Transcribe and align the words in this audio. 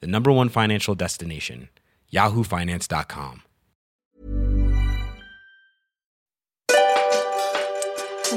the 0.00 0.06
number 0.06 0.32
one 0.32 0.48
financial 0.48 0.94
destination, 0.94 1.68
yahoofinance.com. 2.12 3.42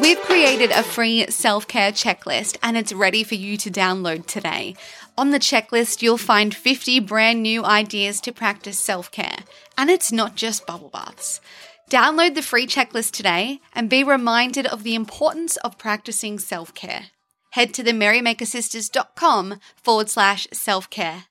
We've 0.01 0.19
created 0.21 0.69
a 0.71 0.83
free 0.83 1.25
self 1.29 1.67
care 1.67 1.91
checklist 1.91 2.57
and 2.61 2.77
it's 2.77 2.93
ready 2.93 3.23
for 3.23 3.35
you 3.35 3.57
to 3.57 3.71
download 3.71 4.27
today. 4.27 4.75
On 5.17 5.31
the 5.31 5.39
checklist, 5.39 6.03
you'll 6.03 6.19
find 6.19 6.53
50 6.53 6.99
brand 6.99 7.41
new 7.41 7.65
ideas 7.65 8.21
to 8.21 8.31
practice 8.31 8.77
self 8.77 9.09
care. 9.11 9.39
And 9.77 9.89
it's 9.89 10.11
not 10.11 10.35
just 10.35 10.67
bubble 10.67 10.89
baths. 10.89 11.41
Download 11.89 12.35
the 12.35 12.43
free 12.43 12.67
checklist 12.67 13.11
today 13.11 13.59
and 13.73 13.89
be 13.89 14.03
reminded 14.03 14.67
of 14.67 14.83
the 14.83 14.93
importance 14.93 15.57
of 15.57 15.79
practicing 15.79 16.37
self 16.37 16.73
care. 16.75 17.07
Head 17.51 17.73
to 17.73 17.81
the 17.81 17.91
merrymakersisters.com 17.91 19.59
forward 19.75 20.09
slash 20.09 20.47
self 20.51 20.89
care. 20.89 21.25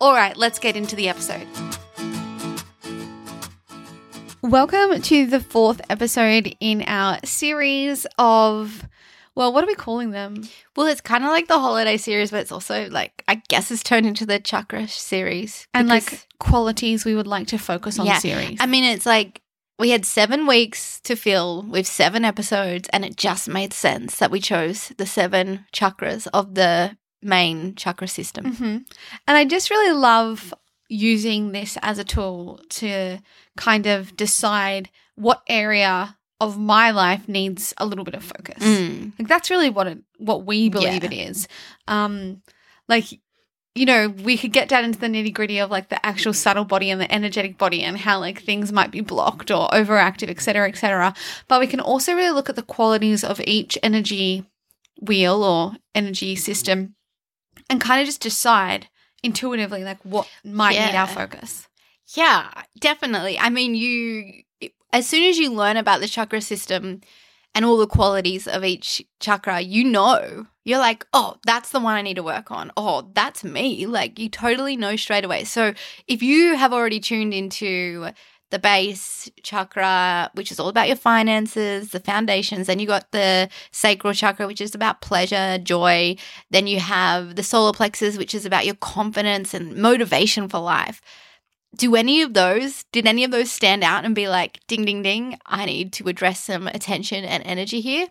All 0.00 0.12
right, 0.12 0.36
let's 0.36 0.60
get 0.60 0.76
into 0.76 0.94
the 0.94 1.08
episode. 1.08 1.44
Welcome 4.42 5.02
to 5.02 5.26
the 5.26 5.40
fourth 5.40 5.80
episode 5.90 6.54
in 6.60 6.84
our 6.86 7.18
series 7.24 8.06
of, 8.16 8.86
well, 9.34 9.52
what 9.52 9.64
are 9.64 9.66
we 9.66 9.74
calling 9.74 10.12
them? 10.12 10.44
Well, 10.76 10.86
it's 10.86 11.00
kind 11.00 11.24
of 11.24 11.30
like 11.30 11.48
the 11.48 11.58
holiday 11.58 11.96
series, 11.96 12.30
but 12.30 12.40
it's 12.40 12.52
also 12.52 12.88
like 12.90 13.24
I 13.26 13.42
guess 13.48 13.72
it's 13.72 13.82
turned 13.82 14.06
into 14.06 14.24
the 14.24 14.38
chakra 14.38 14.86
series 14.86 15.66
And 15.74 15.88
like 15.88 16.28
qualities 16.38 17.04
we 17.04 17.16
would 17.16 17.26
like 17.26 17.48
to 17.48 17.58
focus 17.58 17.98
on 17.98 18.06
yeah, 18.06 18.18
series. 18.18 18.58
I 18.60 18.66
mean, 18.66 18.84
it's 18.84 19.04
like 19.04 19.42
we 19.80 19.90
had 19.90 20.06
seven 20.06 20.46
weeks 20.46 21.00
to 21.00 21.16
fill 21.16 21.62
with 21.62 21.88
seven 21.88 22.24
episodes, 22.24 22.88
and 22.92 23.04
it 23.04 23.16
just 23.16 23.48
made 23.48 23.72
sense 23.72 24.18
that 24.18 24.30
we 24.30 24.40
chose 24.40 24.92
the 24.96 25.06
seven 25.06 25.66
chakras 25.72 26.28
of 26.32 26.54
the 26.54 26.96
main 27.22 27.74
chakra 27.74 28.08
system. 28.08 28.54
hmm 28.54 28.76
And 29.26 29.36
I 29.36 29.44
just 29.44 29.70
really 29.70 29.92
love 29.94 30.54
using 30.88 31.52
this 31.52 31.76
as 31.82 31.98
a 31.98 32.04
tool 32.04 32.60
to 32.70 33.18
kind 33.56 33.86
of 33.86 34.16
decide 34.16 34.88
what 35.16 35.42
area 35.48 36.16
of 36.40 36.56
my 36.58 36.90
life 36.92 37.28
needs 37.28 37.74
a 37.78 37.84
little 37.84 38.04
bit 38.04 38.14
of 38.14 38.22
focus. 38.22 38.62
Mm. 38.62 39.12
Like 39.18 39.28
that's 39.28 39.50
really 39.50 39.70
what 39.70 39.86
it 39.88 39.98
what 40.18 40.46
we 40.46 40.68
believe 40.68 41.02
Yeah. 41.02 41.10
it 41.10 41.12
is. 41.30 41.48
Um 41.88 42.42
like 42.88 43.06
you 43.74 43.86
know, 43.86 44.08
we 44.08 44.36
could 44.36 44.52
get 44.52 44.68
down 44.68 44.84
into 44.84 44.98
the 44.98 45.06
nitty 45.06 45.32
gritty 45.32 45.58
of 45.60 45.70
like 45.70 45.88
the 45.88 46.04
actual 46.04 46.32
subtle 46.32 46.64
body 46.64 46.90
and 46.90 47.00
the 47.00 47.12
energetic 47.12 47.58
body 47.58 47.82
and 47.82 47.96
how 47.98 48.18
like 48.18 48.42
things 48.42 48.72
might 48.72 48.90
be 48.90 49.00
blocked 49.00 49.52
or 49.52 49.68
overactive, 49.68 50.28
et 50.28 50.40
cetera, 50.40 50.68
et 50.68 50.76
cetera. 50.76 51.14
But 51.46 51.60
we 51.60 51.68
can 51.68 51.78
also 51.78 52.12
really 52.14 52.32
look 52.32 52.48
at 52.48 52.56
the 52.56 52.62
qualities 52.62 53.22
of 53.22 53.40
each 53.42 53.78
energy 53.82 54.44
wheel 55.00 55.44
or 55.44 55.72
energy 55.94 56.34
system 56.34 56.96
and 57.68 57.80
kind 57.80 58.00
of 58.00 58.06
just 58.06 58.20
decide 58.20 58.88
intuitively 59.22 59.84
like 59.84 59.98
what 60.04 60.28
might 60.44 60.72
need 60.72 60.94
our 60.96 61.06
focus. 61.06 61.68
Yeah, 62.14 62.50
definitely. 62.78 63.38
I 63.38 63.50
mean, 63.50 63.74
you 63.74 64.42
as 64.92 65.06
soon 65.06 65.24
as 65.24 65.38
you 65.38 65.52
learn 65.52 65.76
about 65.76 66.00
the 66.00 66.08
chakra 66.08 66.40
system 66.40 67.02
and 67.54 67.64
all 67.64 67.76
the 67.76 67.86
qualities 67.86 68.46
of 68.46 68.64
each 68.64 69.02
chakra, 69.20 69.60
you 69.60 69.84
know. 69.84 70.46
You're 70.64 70.78
like, 70.78 71.06
"Oh, 71.12 71.36
that's 71.46 71.70
the 71.70 71.80
one 71.80 71.94
I 71.94 72.02
need 72.02 72.14
to 72.14 72.22
work 72.22 72.50
on." 72.50 72.70
Oh, 72.76 73.10
that's 73.14 73.42
me. 73.44 73.86
Like 73.86 74.18
you 74.18 74.28
totally 74.28 74.76
know 74.76 74.96
straight 74.96 75.24
away. 75.24 75.44
So, 75.44 75.74
if 76.06 76.22
you 76.22 76.56
have 76.56 76.72
already 76.72 77.00
tuned 77.00 77.34
into 77.34 78.10
the 78.50 78.58
base 78.58 79.30
chakra, 79.42 80.30
which 80.34 80.50
is 80.50 80.58
all 80.58 80.68
about 80.68 80.86
your 80.86 80.96
finances, 80.96 81.90
the 81.90 82.00
foundations. 82.00 82.66
Then 82.66 82.78
you 82.78 82.86
got 82.86 83.10
the 83.12 83.48
sacral 83.72 84.14
chakra, 84.14 84.46
which 84.46 84.60
is 84.60 84.74
about 84.74 85.00
pleasure, 85.00 85.58
joy. 85.58 86.16
Then 86.50 86.66
you 86.66 86.80
have 86.80 87.36
the 87.36 87.42
solar 87.42 87.72
plexus, 87.72 88.16
which 88.16 88.34
is 88.34 88.46
about 88.46 88.66
your 88.66 88.76
confidence 88.76 89.54
and 89.54 89.76
motivation 89.76 90.48
for 90.48 90.58
life. 90.58 91.00
Do 91.76 91.94
any 91.96 92.22
of 92.22 92.32
those, 92.32 92.84
did 92.92 93.06
any 93.06 93.24
of 93.24 93.30
those 93.30 93.52
stand 93.52 93.84
out 93.84 94.06
and 94.06 94.14
be 94.14 94.28
like, 94.28 94.60
ding, 94.66 94.86
ding, 94.86 95.02
ding, 95.02 95.38
I 95.44 95.66
need 95.66 95.92
to 95.94 96.08
address 96.08 96.40
some 96.40 96.66
attention 96.66 97.24
and 97.24 97.42
energy 97.44 97.80
here? 97.80 98.08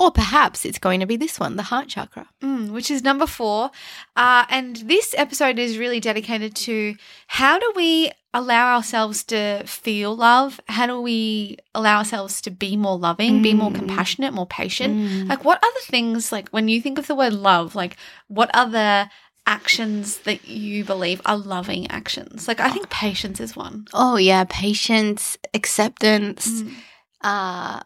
Or 0.00 0.12
perhaps 0.12 0.64
it's 0.64 0.78
going 0.78 1.00
to 1.00 1.06
be 1.06 1.16
this 1.16 1.40
one, 1.40 1.56
the 1.56 1.64
heart 1.64 1.88
chakra. 1.88 2.28
Mm, 2.40 2.70
which 2.70 2.88
is 2.88 3.02
number 3.02 3.26
four. 3.26 3.70
Uh, 4.14 4.44
and 4.48 4.76
this 4.76 5.12
episode 5.18 5.58
is 5.58 5.76
really 5.76 5.98
dedicated 5.98 6.54
to 6.56 6.94
how 7.26 7.58
do 7.58 7.72
we 7.74 8.12
allow 8.32 8.76
ourselves 8.76 9.24
to 9.24 9.64
feel 9.66 10.14
love? 10.14 10.60
How 10.68 10.86
do 10.86 11.00
we 11.00 11.56
allow 11.74 11.98
ourselves 11.98 12.40
to 12.42 12.50
be 12.52 12.76
more 12.76 12.96
loving, 12.96 13.42
be 13.42 13.54
more 13.54 13.70
Mm. 13.70 13.74
compassionate, 13.76 14.32
more 14.32 14.46
patient? 14.46 14.94
Mm. 14.96 15.28
Like, 15.28 15.44
what 15.44 15.58
other 15.64 15.80
things, 15.86 16.30
like 16.30 16.48
when 16.50 16.68
you 16.68 16.80
think 16.80 16.98
of 16.98 17.08
the 17.08 17.16
word 17.16 17.32
love, 17.32 17.74
like 17.74 17.96
what 18.28 18.50
other 18.54 19.10
actions 19.46 20.18
that 20.18 20.46
you 20.46 20.84
believe 20.84 21.20
are 21.26 21.38
loving 21.38 21.90
actions? 21.90 22.46
Like, 22.46 22.60
I 22.60 22.70
think 22.70 22.88
patience 22.90 23.40
is 23.40 23.56
one. 23.56 23.86
Oh, 23.92 24.16
yeah, 24.16 24.44
patience, 24.48 25.36
acceptance, 25.54 26.62
Mm. 26.62 26.74
uh, 27.22 27.80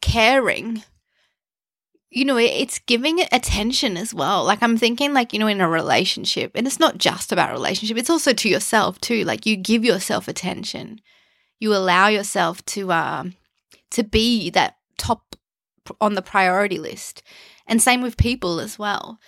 caring. 0.00 0.82
You 2.10 2.24
know, 2.24 2.36
it's 2.36 2.80
giving 2.80 3.20
attention 3.30 3.96
as 3.96 4.12
well. 4.12 4.44
Like 4.44 4.62
I'm 4.62 4.76
thinking, 4.76 5.12
like 5.12 5.32
you 5.32 5.38
know, 5.38 5.46
in 5.46 5.60
a 5.60 5.68
relationship, 5.68 6.52
and 6.54 6.66
it's 6.66 6.80
not 6.80 6.98
just 6.98 7.30
about 7.30 7.52
relationship; 7.52 7.96
it's 7.96 8.10
also 8.10 8.32
to 8.32 8.48
yourself 8.48 9.00
too. 9.00 9.24
Like 9.24 9.46
you 9.46 9.56
give 9.56 9.84
yourself 9.84 10.26
attention, 10.26 11.00
you 11.60 11.74
allow 11.74 12.08
yourself 12.08 12.64
to 12.66 12.92
um 12.92 13.34
to 13.90 14.02
be 14.02 14.50
that 14.50 14.76
top 14.98 15.36
on 16.00 16.14
the 16.14 16.22
priority 16.22 16.78
list, 16.78 17.22
and 17.66 17.80
same 17.80 18.02
with 18.02 18.16
people 18.16 18.58
as 18.58 18.78
well. 18.78 19.20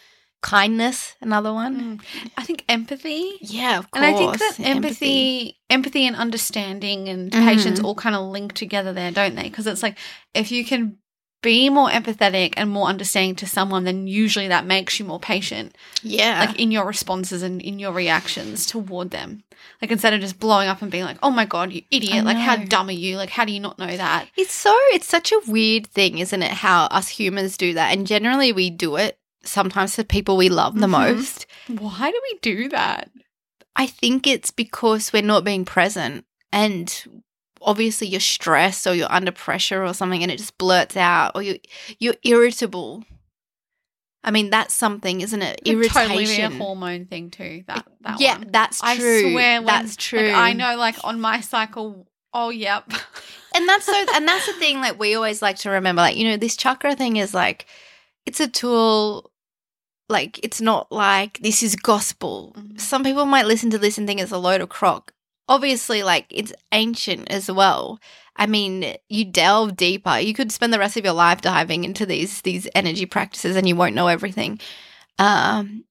Kindness, 0.42 1.14
another 1.20 1.52
one. 1.52 1.98
Mm. 1.98 2.30
I 2.36 2.42
think 2.42 2.64
empathy. 2.68 3.38
Yeah, 3.40 3.78
of 3.78 3.90
course. 3.90 4.04
And 4.04 4.14
I 4.14 4.18
think 4.18 4.38
that 4.38 4.60
empathy, 4.60 5.56
empathy, 5.70 6.06
and 6.06 6.16
understanding 6.16 7.08
and 7.08 7.30
patience 7.32 7.78
Mhm. 7.80 7.84
all 7.84 7.94
kind 7.94 8.16
of 8.16 8.26
link 8.26 8.52
together 8.52 8.92
there, 8.92 9.12
don't 9.12 9.36
they? 9.36 9.44
Because 9.44 9.66
it's 9.68 9.82
like 9.84 9.96
if 10.34 10.50
you 10.50 10.64
can 10.64 10.98
be 11.42 11.68
more 11.68 11.90
empathetic 11.90 12.54
and 12.56 12.70
more 12.70 12.86
understanding 12.88 13.34
to 13.36 13.46
someone, 13.46 13.84
then 13.84 14.06
usually 14.06 14.46
that 14.48 14.64
makes 14.64 14.98
you 15.00 15.04
more 15.04 15.18
patient, 15.18 15.76
yeah, 16.02 16.44
like 16.46 16.58
in 16.60 16.70
your 16.70 16.86
responses 16.86 17.42
and 17.42 17.60
in 17.62 17.78
your 17.80 17.92
reactions 17.92 18.64
toward 18.66 19.10
them. 19.10 19.42
Like 19.80 19.90
instead 19.90 20.12
of 20.14 20.20
just 20.20 20.38
blowing 20.38 20.68
up 20.68 20.82
and 20.82 20.90
being 20.90 21.04
like, 21.04 21.18
"Oh 21.22 21.30
my 21.30 21.44
god, 21.44 21.72
you 21.72 21.82
idiot! 21.90 22.24
Like 22.24 22.36
how 22.36 22.56
dumb 22.56 22.88
are 22.88 22.92
you? 22.92 23.16
Like 23.16 23.30
how 23.30 23.44
do 23.44 23.52
you 23.52 23.60
not 23.60 23.78
know 23.78 23.96
that?" 23.96 24.28
It's 24.36 24.52
so 24.54 24.76
it's 24.92 25.08
such 25.08 25.32
a 25.32 25.40
weird 25.46 25.86
thing, 25.88 26.18
isn't 26.18 26.42
it? 26.42 26.50
How 26.50 26.84
us 26.86 27.08
humans 27.08 27.56
do 27.56 27.74
that, 27.74 27.92
and 27.92 28.06
generally 28.06 28.52
we 28.52 28.70
do 28.70 28.96
it 28.96 29.18
sometimes 29.44 29.94
to 29.96 30.04
people 30.04 30.36
we 30.36 30.48
love 30.48 30.78
the 30.78 30.86
Mhm. 30.86 30.90
most. 31.16 31.46
Why 31.68 32.10
do 32.10 32.20
we 32.30 32.38
do 32.42 32.68
that? 32.70 33.10
I 33.76 33.86
think 33.86 34.26
it's 34.26 34.50
because 34.50 35.12
we're 35.12 35.22
not 35.22 35.44
being 35.44 35.64
present, 35.64 36.24
and 36.52 37.22
obviously 37.60 38.06
you're 38.08 38.20
stressed 38.20 38.86
or 38.86 38.94
you're 38.94 39.10
under 39.12 39.32
pressure 39.32 39.84
or 39.84 39.94
something, 39.94 40.22
and 40.22 40.30
it 40.30 40.38
just 40.38 40.58
blurts 40.58 40.96
out, 40.96 41.32
or 41.34 41.42
you 41.42 41.58
you're 41.98 42.16
irritable. 42.24 43.04
I 44.24 44.30
mean, 44.30 44.50
that's 44.50 44.72
something, 44.72 45.20
isn't 45.20 45.42
it? 45.42 45.60
It 45.64 45.74
could 45.74 45.90
totally 45.90 46.24
a 46.24 46.26
Irritation. 46.28 46.52
hormone 46.58 47.06
thing 47.06 47.30
too. 47.30 47.64
That 47.66 47.86
that 48.02 48.20
yeah, 48.20 48.38
one. 48.38 48.48
that's 48.52 48.80
I 48.82 48.96
true. 48.96 49.32
swear, 49.32 49.60
when, 49.60 49.66
that's 49.66 49.96
true. 49.96 50.28
Like, 50.28 50.34
I 50.34 50.52
know, 50.52 50.76
like 50.76 50.96
on 51.02 51.20
my 51.20 51.40
cycle. 51.40 52.06
Oh, 52.34 52.50
yep. 52.50 52.84
and 53.54 53.68
that's 53.68 53.84
so 53.86 54.06
and 54.14 54.26
that's 54.28 54.46
the 54.46 54.52
thing 54.54 54.80
like 54.80 54.98
we 54.98 55.14
always 55.16 55.42
like 55.42 55.56
to 55.58 55.70
remember 55.70 56.00
like 56.02 56.16
you 56.16 56.24
know 56.28 56.36
this 56.36 56.56
chakra 56.56 56.94
thing 56.94 57.16
is 57.16 57.34
like 57.34 57.66
it's 58.24 58.38
a 58.40 58.48
tool 58.48 59.30
like 60.08 60.38
it's 60.42 60.60
not 60.60 60.90
like 60.92 61.38
this 61.38 61.62
is 61.62 61.76
gospel. 61.76 62.54
Mhm. 62.56 62.80
some 62.80 63.04
people 63.04 63.24
might 63.26 63.46
listen 63.46 63.70
to 63.70 63.78
this 63.78 63.98
and 63.98 64.06
think 64.06 64.20
it's 64.20 64.32
a 64.32 64.38
load 64.38 64.60
of 64.60 64.68
crock. 64.68 65.12
Obviously 65.48 66.02
like 66.02 66.26
it's 66.30 66.52
ancient 66.72 67.30
as 67.30 67.50
well. 67.50 67.98
I 68.36 68.46
mean 68.46 68.96
you 69.08 69.24
delve 69.24 69.76
deeper. 69.76 70.18
You 70.18 70.34
could 70.34 70.52
spend 70.52 70.72
the 70.72 70.78
rest 70.78 70.96
of 70.96 71.04
your 71.04 71.14
life 71.14 71.40
diving 71.40 71.84
into 71.84 72.06
these 72.06 72.42
these 72.42 72.68
energy 72.74 73.06
practices 73.06 73.56
and 73.56 73.68
you 73.68 73.76
won't 73.76 73.94
know 73.94 74.08
everything. 74.08 74.60
Um 75.18 75.84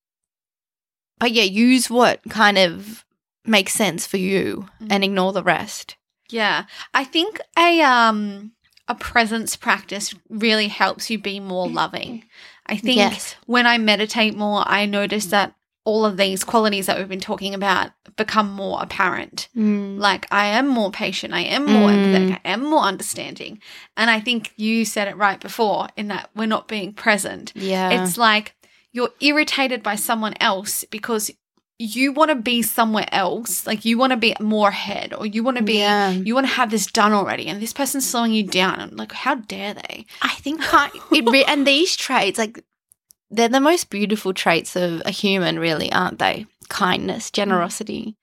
but 1.19 1.31
yeah 1.31 1.43
use 1.43 1.89
what 1.89 2.19
kind 2.29 2.57
of 2.57 3.05
makes 3.45 3.73
sense 3.73 4.05
for 4.05 4.17
you 4.17 4.67
and 4.89 5.03
ignore 5.03 5.33
the 5.33 5.43
rest. 5.43 5.95
Yeah. 6.29 6.65
I 6.93 7.03
think 7.03 7.39
a 7.57 7.81
um 7.81 8.51
a 8.87 8.95
presence 8.95 9.55
practice 9.55 10.13
really 10.29 10.67
helps 10.67 11.09
you 11.09 11.17
be 11.19 11.39
more 11.39 11.67
loving. 11.69 12.25
I 12.71 12.77
think 12.77 12.97
yes 12.97 13.35
when 13.45 13.68
I 13.68 13.77
meditate 13.77 14.35
more, 14.35 14.63
I 14.65 14.85
notice 14.85 15.27
that 15.27 15.53
all 15.83 16.06
of 16.06 16.18
these 16.18 16.44
qualities 16.44 16.85
that 16.85 16.97
we've 16.97 17.09
been 17.09 17.19
talking 17.19 17.53
about 17.56 17.91
become 18.15 18.51
more 18.51 18.81
apparent. 18.81 19.50
Mm. 19.57 19.97
Like 19.97 20.27
I 20.31 20.45
am 20.45 20.68
more 20.68 20.91
patient, 20.91 21.33
I 21.33 21.41
am 21.41 21.65
more 21.65 21.89
empathetic, 21.89 22.29
Mm. 22.29 22.39
I 22.45 22.50
am 22.51 22.63
more 22.63 22.83
understanding. 22.83 23.59
And 23.97 24.09
I 24.09 24.19
think 24.19 24.53
you 24.57 24.85
said 24.85 25.07
it 25.07 25.18
right 25.18 25.39
before 25.39 25.88
in 25.97 26.07
that 26.09 26.29
we're 26.35 26.45
not 26.45 26.68
being 26.68 26.94
present. 26.94 27.51
Yeah. 27.56 27.89
It's 27.89 28.18
like 28.18 28.53
you're 28.91 29.09
irritated 29.21 29.81
by 29.81 29.95
someone 29.95 30.35
else 30.39 30.83
because 30.91 31.31
you 31.81 32.12
want 32.12 32.30
to 32.30 32.36
be 32.36 32.62
somewhere 32.62 33.07
else. 33.12 33.66
Like 33.66 33.86
you 33.86 33.98
want 33.98 34.12
to 34.12 34.18
be 34.18 34.36
more 34.39 34.69
ahead 34.69 35.13
or 35.13 35.25
you 35.25 35.44
want 35.44 35.57
to 35.57 35.63
be, 35.63 35.80
Yeah. 35.80 36.12
you 36.12 36.36
want 36.36 36.45
to 36.48 36.54
have 36.54 36.69
this 36.69 36.86
done 36.86 37.12
already. 37.12 37.48
And 37.48 37.62
this 37.62 37.74
person's 37.74 38.07
slowing 38.07 38.33
you 38.33 38.44
down. 38.44 38.80
And 38.80 38.98
like, 38.98 39.12
how 39.12 39.36
dare 39.36 39.74
they? 39.74 40.06
I 40.22 40.36
think 40.36 40.62
ki- 40.62 41.00
it 41.12 41.30
re- 41.30 41.44
and 41.45 41.66
these 41.66 41.95
traits, 41.95 42.38
like 42.38 42.63
they're 43.31 43.50
the 43.50 43.60
most 43.60 43.89
beautiful 43.89 44.33
traits 44.33 44.75
of 44.75 45.01
a 45.06 45.12
human, 45.12 45.57
really, 45.57 45.92
aren't 45.92 46.19
they? 46.19 46.45
Kindness, 46.69 47.30
mm. 47.30 47.33
generosity, 47.33 48.16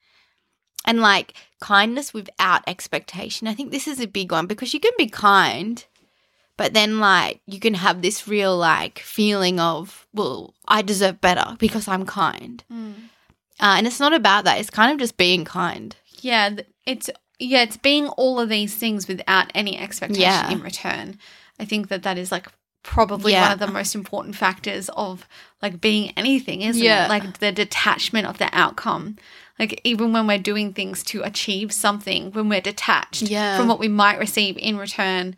and 0.85 1.01
like 1.01 1.33
kindness 1.59 2.13
without 2.13 2.61
expectation. 2.65 3.47
I 3.47 3.53
think 3.55 3.71
this 3.71 3.87
is 3.87 3.99
a 3.99 4.07
big 4.07 4.31
one 4.31 4.47
because 4.47 4.73
you 4.73 4.79
can 4.79 4.93
be 4.97 5.07
kind, 5.07 5.83
but 6.55 6.73
then 6.73 6.99
like 6.99 7.41
you 7.45 7.59
can 7.59 7.73
have 7.73 8.01
this 8.01 8.27
real 8.27 8.55
like 8.57 8.99
feeling 8.99 9.59
of, 9.59 10.07
well, 10.13 10.53
I 10.67 10.81
deserve 10.81 11.19
better 11.19 11.57
because 11.59 11.87
I'm 11.87 12.05
kind, 12.05 12.63
mm. 12.71 12.93
Uh, 13.59 13.75
and 13.77 13.87
it's 13.87 13.99
not 13.99 14.13
about 14.13 14.45
that. 14.45 14.59
It's 14.59 14.69
kind 14.69 14.91
of 14.91 14.99
just 14.99 15.17
being 15.17 15.45
kind. 15.45 15.95
Yeah. 16.21 16.51
It's, 16.85 17.09
yeah, 17.39 17.61
it's 17.63 17.77
being 17.77 18.07
all 18.09 18.39
of 18.39 18.49
these 18.49 18.75
things 18.75 19.07
without 19.07 19.51
any 19.55 19.77
expectation 19.77 20.21
Yeah. 20.21 20.49
in 20.51 20.61
return. 20.61 21.17
I 21.59 21.65
think 21.65 21.87
that 21.89 22.03
that 22.03 22.17
is 22.17 22.31
like 22.31 22.47
probably 22.83 23.33
Yeah. 23.33 23.43
one 23.43 23.51
of 23.51 23.59
the 23.59 23.67
most 23.67 23.93
important 23.95 24.35
factors 24.35 24.89
of 24.89 25.27
like 25.61 25.81
being 25.81 26.11
anything, 26.17 26.61
isn't 26.61 26.81
Yeah. 26.81 27.05
it? 27.05 27.09
Like 27.09 27.39
the 27.39 27.51
detachment 27.51 28.25
of 28.27 28.37
the 28.37 28.49
outcome. 28.53 29.17
Like 29.57 29.81
even 29.83 30.13
when 30.13 30.25
we're 30.27 30.37
doing 30.37 30.73
things 30.73 31.03
to 31.05 31.21
achieve 31.23 31.73
something, 31.73 32.31
when 32.31 32.47
we're 32.47 32.61
detached 32.61 33.23
Yeah. 33.23 33.57
from 33.57 33.67
what 33.67 33.79
we 33.79 33.89
might 33.89 34.17
receive 34.19 34.57
in 34.57 34.77
return, 34.77 35.35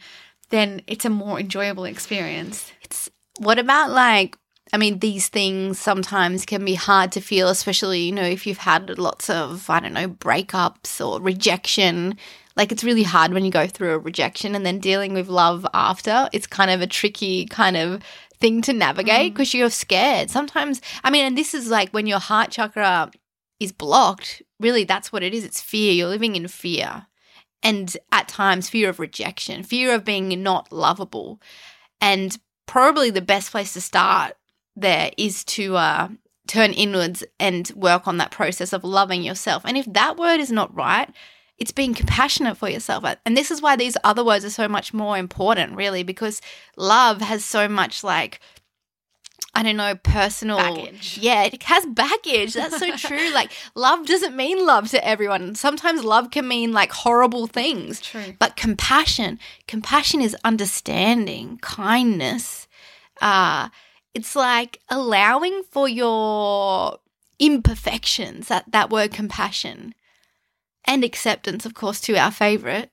then 0.50 0.82
it's 0.86 1.06
a 1.06 1.10
more 1.10 1.40
enjoyable 1.40 1.86
experience. 1.86 2.72
It's 2.84 3.10
what 3.40 3.58
about 3.58 3.90
like 3.90 4.38
I 4.74 4.78
mean 4.78 5.00
these 5.00 5.28
things 5.28 5.80
sometimes 5.80 6.46
can 6.46 6.64
be 6.64 6.76
hard 6.76 7.12
to 7.14 7.22
feel 7.22 7.50
especially 7.50 8.02
you 8.02 8.12
know 8.12 8.24
if 8.24 8.48
you've 8.48 8.58
had 8.58 8.98
lots 8.98 9.30
of 9.30 9.70
I 9.70 9.80
don't 9.80 9.94
know 9.94 10.08
breakups 10.08 11.06
or 11.06 11.22
rejection. 11.22 12.18
Like 12.56 12.72
it's 12.72 12.84
really 12.84 13.04
hard 13.04 13.34
when 13.34 13.46
you 13.46 13.52
go 13.52 13.68
through 13.68 13.94
a 13.94 14.00
rejection 14.00 14.56
and 14.56 14.66
then 14.66 14.80
dealing 14.80 15.14
with 15.14 15.30
love 15.30 15.66
after. 15.74 16.30
It's 16.34 16.48
kind 16.48 16.70
of 16.70 16.82
a 16.82 16.88
tricky 16.88 17.46
kind 17.46 17.78
of 17.78 18.02
thing 18.40 18.62
to 18.64 18.74
navigate 18.74 19.32
mm. 19.32 19.36
because 19.36 19.54
you're 19.54 19.70
scared. 19.70 20.30
Sometimes 20.30 20.82
I 21.04 21.12
mean 21.12 21.26
and 21.26 21.38
this 21.38 21.54
is 21.54 21.70
like 21.70 21.92
when 21.92 22.08
your 22.08 22.20
heart 22.20 22.52
chakra 22.52 23.12
is 23.60 23.72
blocked 23.72 24.42
really 24.60 24.86
that's 24.86 25.12
what 25.12 25.24
it 25.24 25.34
is. 25.34 25.44
It's 25.44 25.62
fear. 25.62 25.92
You're 25.92 26.08
living 26.08 26.36
in 26.36 26.48
fear. 26.48 27.08
And 27.64 27.96
at 28.12 28.28
times 28.28 28.70
fear 28.70 28.90
of 28.90 29.00
rejection 29.00 29.64
fear 29.64 29.94
of 29.94 30.06
being 30.06 30.42
not 30.42 30.72
lovable. 30.72 31.42
And 32.00 32.38
probably 32.68 33.10
the 33.10 33.22
best 33.22 33.52
place 33.52 33.74
to 33.74 33.82
start 33.82 34.36
there 34.76 35.12
is 35.18 35.44
to 35.46 35.76
uh, 35.76 36.10
turn 36.48 36.74
inwards 36.74 37.24
and 37.40 37.72
work 37.76 38.08
on 38.08 38.18
that 38.18 38.32
process 38.32 38.74
of 38.74 38.84
loving 38.84 39.24
yourself. 39.24 39.64
And 39.66 39.78
if 39.78 39.86
that 39.94 40.18
word 40.18 40.40
is 40.40 40.52
not 40.52 40.76
right, 40.76 41.10
it's 41.58 41.72
being 41.72 41.94
compassionate 41.94 42.58
for 42.58 42.68
yourself. 42.68 43.06
And 43.26 43.38
this 43.38 43.52
is 43.52 43.62
why 43.62 43.76
these 43.76 43.96
other 44.04 44.24
words 44.24 44.44
are 44.44 44.50
so 44.50 44.68
much 44.68 44.94
more 44.94 45.18
important, 45.18 45.76
really, 45.76 46.04
because 46.04 46.42
love 46.76 47.22
has 47.22 47.46
so 47.46 47.68
much 47.68 48.04
like, 48.04 48.40
I 49.54 49.62
don't 49.62 49.78
know, 49.78 49.96
personal 49.96 50.58
Baggage. 50.58 51.20
Yeah, 51.22 51.44
it 51.44 51.62
has 51.64 51.86
baggage. 51.86 52.54
That's 52.54 52.80
so 52.80 52.96
true. 52.98 53.32
like, 53.32 53.52
love 53.76 54.08
doesn't 54.08 54.36
mean 54.36 54.66
love 54.66 54.90
to 54.90 55.08
everyone. 55.08 55.54
Sometimes 55.56 56.04
love 56.04 56.32
can 56.32 56.48
mean 56.48 56.72
like 56.72 56.92
horrible 56.92 57.46
things. 57.46 58.02
True. 58.02 58.36
But 58.40 58.56
compassion, 58.56 59.38
compassion 59.68 60.20
is 60.20 60.36
understanding, 60.44 61.60
kindness. 61.62 62.68
Uh, 63.22 63.70
it's 64.13 64.36
like 64.36 64.80
allowing 64.90 65.63
for 65.72 65.88
your 65.88 66.98
imperfections, 67.40 68.48
that, 68.48 68.72
that 68.72 68.90
word 68.90 69.12
compassion, 69.12 69.94
and 70.86 71.04
acceptance, 71.04 71.66
of 71.66 71.74
course, 71.74 72.02
to 72.02 72.16
our 72.18 72.31
favorite. 72.31 72.92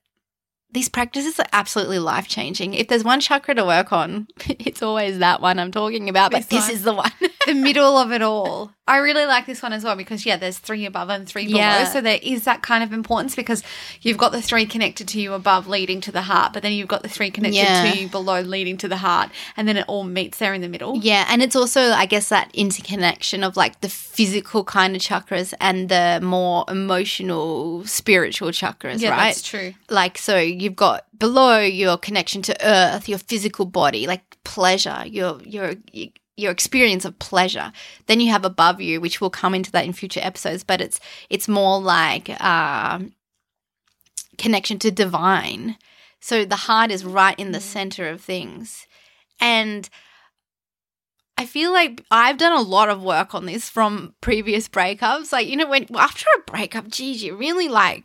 These 0.71 0.89
practices 0.91 1.39
are 1.41 1.47
absolutely 1.53 1.99
life 1.99 2.29
changing. 2.29 2.75
If 2.75 2.89
there's 2.89 3.03
one 3.05 3.21
chakra 3.21 3.55
to 3.55 3.65
work 3.65 3.93
on, 3.93 4.29
it's 4.47 4.83
always 4.83 5.19
that 5.21 5.41
one 5.41 5.59
I'm 5.59 5.73
talking 5.73 6.09
about, 6.09 6.31
but 6.31 6.49
This 6.51 6.69
is 6.69 6.83
the 6.83 6.93
one. 6.93 7.11
the 7.47 7.55
middle 7.55 7.97
of 7.97 8.13
it 8.13 8.21
all. 8.23 8.73
I 8.87 8.99
really 8.99 9.27
like 9.27 9.45
this 9.45 9.63
one 9.63 9.75
as 9.75 9.85
well 9.85 9.97
because 9.97 10.25
yeah, 10.25 10.37
there's 10.39 10.59
three 10.59 10.87
above 10.87 11.11
and 11.11 11.27
three 11.29 11.47
below. 11.47 11.59
Yeah. 11.59 11.85
So 11.85 12.01
there 12.01 12.19
is 12.23 12.45
that 12.45 12.63
kind 12.63 12.83
of 12.83 12.93
importance 12.93 13.35
because 13.37 13.63
you've 14.01 14.17
got 14.17 14.33
the 14.33 14.41
three 14.41 14.65
connected 14.65 15.09
to 15.09 15.21
you 15.21 15.35
above 15.35 15.69
leading 15.69 16.01
to 16.03 16.13
the 16.13 16.23
heart, 16.23 16.55
but 16.55 16.63
then 16.63 16.73
you've 16.73 16.89
got 16.89 17.03
the 17.03 17.09
three 17.09 17.31
connected 17.31 17.57
Yeah. 17.59 17.93
to 17.93 17.99
you 18.01 18.09
below 18.09 18.41
leading 18.41 18.79
to 18.79 18.89
the 18.89 18.97
heart, 18.97 19.31
and 19.59 19.69
then 19.69 19.77
it 19.77 19.85
all 19.89 20.05
meets 20.05 20.39
there 20.39 20.55
in 20.55 20.63
the 20.63 20.69
middle. 20.71 20.97
Yeah, 20.97 21.27
and 21.29 21.43
it's 21.43 21.55
also, 21.55 21.91
I 21.91 22.07
guess, 22.07 22.31
that 22.31 22.51
interconnection 22.55 23.45
of 23.45 23.57
like 23.59 23.81
the 23.83 23.91
physical 23.91 24.65
kind 24.65 24.97
of 24.97 25.03
chakras 25.03 25.53
and 25.61 25.91
the 25.91 26.21
more 26.23 26.65
emotional, 26.69 27.85
spiritual 27.87 28.51
chakras, 28.51 29.01
Yeah, 29.01 29.11
right? 29.11 29.25
that's 29.27 29.43
true. 29.43 29.75
Like, 29.91 30.17
so 30.19 30.37
you've 30.61 30.77
got 30.77 31.07
below 31.19 31.61
your 31.61 31.97
connection 31.97 32.43
to 32.43 32.67
earth, 32.67 33.09
your 33.09 33.19
physical 33.19 33.67
body, 33.67 34.07
like 34.07 34.37
pleasure, 34.45 35.05
your 35.07 35.41
your 35.43 35.75
your 36.37 36.53
experience 36.53 37.05
of 37.05 37.19
pleasure. 37.19 37.73
Then 38.07 38.21
you 38.21 38.31
have 38.31 38.45
above 38.45 38.81
you, 38.81 39.01
which 39.01 39.21
we'll 39.21 39.31
come 39.31 39.55
into 39.55 39.73
that 39.73 39.85
in 39.85 39.93
future 39.93 40.21
episodes, 40.23 40.65
but 40.65 40.81
it's 40.81 41.01
it's 41.29 41.49
more 41.49 41.81
like 41.81 42.41
um, 42.43 43.13
connection 44.39 44.79
to 44.81 44.91
divine. 44.91 45.77
So 46.21 46.45
the 46.45 46.57
heart 46.57 46.91
is 46.91 47.05
right 47.05 47.39
in 47.39 47.53
the 47.53 47.61
center 47.61 48.09
of 48.09 48.21
things, 48.21 48.87
and 49.41 49.89
I 51.39 51.47
feel 51.47 51.73
like 51.73 52.05
I've 52.11 52.37
done 52.37 52.53
a 52.53 52.61
lot 52.61 52.89
of 52.89 53.01
work 53.03 53.33
on 53.33 53.47
this 53.47 53.71
from 53.71 54.15
previous 54.21 54.69
breakups. 54.69 55.33
Like, 55.33 55.47
you 55.47 55.57
know, 55.57 55.69
when 55.69 55.87
after 55.95 56.27
a 56.37 56.51
breakup, 56.51 56.89
geez, 56.89 57.23
you 57.23 57.37
really 57.37 57.69
like 57.69 58.05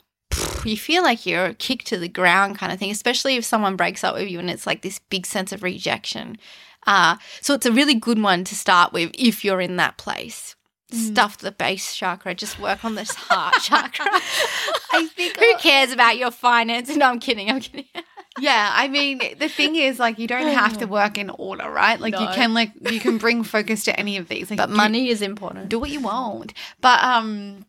you 0.66 0.78
feel 0.78 1.04
like 1.04 1.26
you're 1.26 1.54
kicked 1.54 1.88
to 1.88 1.98
the 1.98 2.08
ground 2.08 2.58
kind 2.58 2.72
of 2.72 2.80
thing, 2.80 2.92
especially 2.92 3.36
if 3.36 3.46
someone 3.46 3.76
breaks 3.76 4.04
up 4.04 4.16
with 4.16 4.30
you 4.30 4.40
and 4.40 4.50
it's 4.50 4.68
like 4.68 4.82
this 4.82 5.00
big 5.00 5.26
sense 5.26 5.52
of 5.52 5.64
rejection. 5.64 6.38
Uh, 6.86 7.16
so 7.42 7.54
it's 7.54 7.66
a 7.66 7.72
really 7.72 7.96
good 7.96 8.22
one 8.22 8.44
to 8.44 8.56
start 8.56 8.92
with 8.94 9.12
if 9.18 9.44
you're 9.46 9.62
in 9.62 9.78
that 9.78 9.98
place. 9.98 10.56
Stuff 10.92 11.40
the 11.40 11.52
base 11.52 11.96
chakra, 11.96 12.36
just 12.36 12.60
work 12.60 12.86
on 12.86 12.94
this 12.96 13.12
heart 13.16 13.56
chakra. 13.62 14.06
I 14.92 15.08
think 15.16 15.38
who 15.40 15.56
cares 15.58 15.92
about 15.92 16.18
your 16.18 16.30
finances? 16.30 16.96
No, 16.98 17.08
I'm 17.08 17.20
kidding. 17.20 17.50
I'm 17.50 17.60
kidding. 17.60 17.86
Yeah, 18.40 18.72
I 18.74 18.88
mean, 18.88 19.22
the 19.38 19.48
thing 19.48 19.76
is, 19.76 20.00
like, 20.00 20.18
you 20.18 20.26
don't 20.28 20.48
have 20.48 20.80
to 20.80 20.88
work 21.00 21.20
in 21.20 21.30
order, 21.30 21.70
right? 21.70 22.00
Like, 22.00 22.20
you 22.20 22.26
can, 22.34 22.56
like, 22.56 22.72
you 22.92 23.00
can 23.00 23.20
bring 23.20 23.44
focus 23.44 23.84
to 23.84 24.00
any 24.00 24.18
of 24.18 24.28
these. 24.28 24.50
Like, 24.50 24.58
But 24.58 24.72
money 24.72 25.10
is 25.10 25.22
important. 25.22 25.70
do 25.70 25.78
what 25.78 25.92
you 25.92 26.00
want. 26.00 26.52
But 26.82 27.04
um 27.04 27.66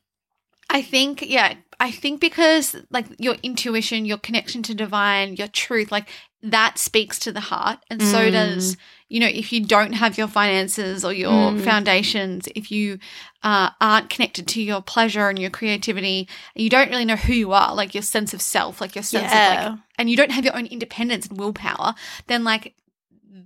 I 0.70 0.80
think 0.80 1.20
yeah, 1.20 1.54
I 1.84 1.90
think 1.90 2.18
because 2.18 2.74
like 2.90 3.04
your 3.18 3.34
intuition, 3.42 4.06
your 4.06 4.16
connection 4.16 4.62
to 4.62 4.74
divine, 4.74 5.36
your 5.36 5.48
truth, 5.48 5.92
like 5.92 6.08
that 6.42 6.78
speaks 6.78 7.18
to 7.20 7.30
the 7.30 7.40
heart. 7.40 7.78
And 7.90 8.02
so 8.02 8.30
Mm. 8.30 8.32
does, 8.32 8.76
you 9.10 9.20
know, 9.20 9.26
if 9.26 9.52
you 9.52 9.66
don't 9.66 9.92
have 9.92 10.16
your 10.16 10.26
finances 10.26 11.04
or 11.04 11.12
your 11.12 11.52
Mm. 11.52 11.60
foundations, 11.60 12.48
if 12.54 12.70
you 12.70 12.98
uh, 13.42 13.68
aren't 13.82 14.08
connected 14.08 14.48
to 14.48 14.62
your 14.62 14.80
pleasure 14.80 15.28
and 15.28 15.38
your 15.38 15.50
creativity, 15.50 16.26
you 16.54 16.70
don't 16.70 16.88
really 16.88 17.04
know 17.04 17.16
who 17.16 17.34
you 17.34 17.52
are, 17.52 17.74
like 17.74 17.92
your 17.94 18.02
sense 18.02 18.32
of 18.32 18.40
self, 18.40 18.80
like 18.80 18.94
your 18.94 19.02
sense 19.02 19.30
of 19.30 19.38
Yeah. 19.38 19.50
like, 19.50 19.78
and 19.98 20.08
you 20.08 20.16
don't 20.16 20.30
have 20.32 20.46
your 20.46 20.56
own 20.56 20.64
independence 20.64 21.26
and 21.26 21.36
willpower, 21.38 21.94
then 22.28 22.44
like 22.44 22.74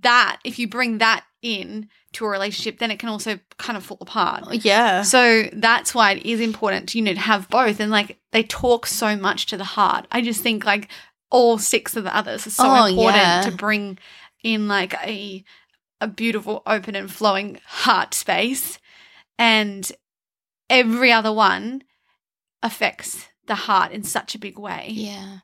that, 0.01 0.37
if 0.45 0.57
you 0.59 0.67
bring 0.69 0.99
that 0.99 1.25
in 1.41 1.89
to 2.13 2.25
a 2.25 2.29
relationship, 2.29 2.79
then 2.79 2.91
it 2.91 2.99
can 2.99 3.09
also 3.09 3.39
kind 3.57 3.75
of 3.77 3.83
fall 3.83 3.97
apart. 4.01 4.43
Yeah. 4.63 5.01
So 5.01 5.49
that's 5.53 5.93
why 5.93 6.13
it 6.13 6.25
is 6.25 6.39
important, 6.39 6.95
you 6.95 7.01
know, 7.01 7.13
to 7.13 7.19
have 7.19 7.49
both. 7.49 7.79
And 7.79 7.91
like 7.91 8.18
they 8.31 8.43
talk 8.43 8.85
so 8.85 9.15
much 9.15 9.45
to 9.47 9.57
the 9.57 9.63
heart. 9.63 10.07
I 10.11 10.21
just 10.21 10.41
think 10.41 10.65
like 10.65 10.89
all 11.31 11.57
six 11.57 11.95
of 11.95 12.03
the 12.03 12.15
others 12.15 12.45
are 12.47 12.51
so 12.51 12.63
Oh, 12.67 12.85
important 12.85 13.15
yeah. 13.17 13.41
to 13.41 13.51
bring 13.51 13.97
in 14.43 14.67
like 14.67 14.93
a 15.05 15.43
a 16.01 16.07
beautiful, 16.07 16.63
open 16.65 16.95
and 16.95 17.11
flowing 17.11 17.59
heart 17.65 18.13
space. 18.13 18.79
And 19.37 19.91
every 20.69 21.11
other 21.11 21.33
one 21.33 21.83
affects 22.63 23.27
the 23.47 23.55
heart 23.55 23.91
in 23.91 24.03
such 24.03 24.33
a 24.35 24.39
big 24.39 24.57
way. 24.57 24.87
Yeah. 24.91 25.39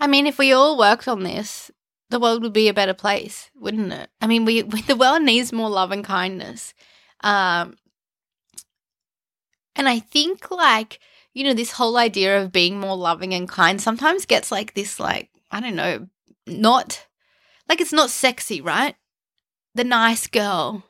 I 0.00 0.06
mean, 0.08 0.26
if 0.26 0.36
we 0.38 0.52
all 0.52 0.76
worked 0.78 1.06
on 1.06 1.22
this, 1.22 1.70
the 2.08 2.18
world 2.18 2.42
would 2.42 2.52
be 2.52 2.66
a 2.68 2.74
better 2.74 2.94
place, 2.94 3.50
wouldn't 3.54 3.92
it? 3.92 4.10
I 4.20 4.26
mean, 4.26 4.44
we, 4.44 4.62
we 4.64 4.82
the 4.88 4.96
world 4.96 5.22
needs 5.22 5.52
more 5.52 5.70
love 5.70 5.92
and 5.92 6.04
kindness. 6.04 6.74
Um 7.22 7.76
and 9.76 9.88
I 9.88 10.00
think 10.00 10.50
like, 10.50 10.98
you 11.34 11.44
know, 11.44 11.54
this 11.54 11.72
whole 11.72 11.96
idea 11.96 12.42
of 12.42 12.52
being 12.52 12.78
more 12.78 12.96
loving 12.96 13.34
and 13.34 13.48
kind 13.48 13.80
sometimes 13.80 14.26
gets 14.26 14.50
like 14.50 14.74
this 14.74 14.98
like, 14.98 15.30
I 15.50 15.60
don't 15.60 15.76
know, 15.76 16.08
not 16.46 17.06
like 17.68 17.80
it's 17.80 17.92
not 17.92 18.10
sexy, 18.10 18.60
right? 18.60 18.96
The 19.74 19.84
nice 19.84 20.26
girl. 20.26 20.84